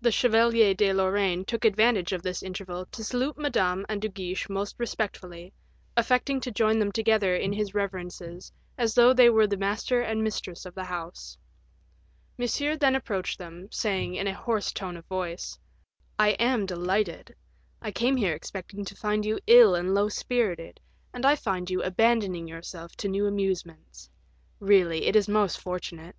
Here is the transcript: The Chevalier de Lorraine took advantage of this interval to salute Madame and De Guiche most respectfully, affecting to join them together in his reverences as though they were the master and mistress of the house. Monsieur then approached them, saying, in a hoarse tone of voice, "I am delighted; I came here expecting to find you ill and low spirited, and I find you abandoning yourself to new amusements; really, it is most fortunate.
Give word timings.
The 0.00 0.10
Chevalier 0.10 0.74
de 0.74 0.92
Lorraine 0.92 1.44
took 1.44 1.64
advantage 1.64 2.12
of 2.12 2.22
this 2.22 2.42
interval 2.42 2.86
to 2.86 3.04
salute 3.04 3.38
Madame 3.38 3.86
and 3.88 4.02
De 4.02 4.08
Guiche 4.08 4.48
most 4.48 4.74
respectfully, 4.80 5.52
affecting 5.96 6.40
to 6.40 6.50
join 6.50 6.80
them 6.80 6.90
together 6.90 7.36
in 7.36 7.52
his 7.52 7.72
reverences 7.72 8.50
as 8.76 8.96
though 8.96 9.12
they 9.12 9.30
were 9.30 9.46
the 9.46 9.56
master 9.56 10.00
and 10.02 10.24
mistress 10.24 10.66
of 10.66 10.74
the 10.74 10.82
house. 10.82 11.38
Monsieur 12.36 12.74
then 12.76 12.96
approached 12.96 13.38
them, 13.38 13.68
saying, 13.70 14.16
in 14.16 14.26
a 14.26 14.34
hoarse 14.34 14.72
tone 14.72 14.96
of 14.96 15.06
voice, 15.06 15.56
"I 16.18 16.30
am 16.30 16.66
delighted; 16.66 17.36
I 17.80 17.92
came 17.92 18.16
here 18.16 18.34
expecting 18.34 18.84
to 18.86 18.96
find 18.96 19.24
you 19.24 19.38
ill 19.46 19.76
and 19.76 19.94
low 19.94 20.08
spirited, 20.08 20.80
and 21.12 21.24
I 21.24 21.36
find 21.36 21.70
you 21.70 21.80
abandoning 21.80 22.48
yourself 22.48 22.96
to 22.96 23.08
new 23.08 23.24
amusements; 23.28 24.10
really, 24.58 25.06
it 25.06 25.14
is 25.14 25.28
most 25.28 25.60
fortunate. 25.60 26.16